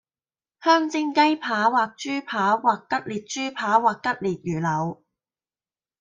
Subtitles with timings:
[0.63, 5.03] 香煎雞扒或豬扒或吉列豬扒或吉列魚柳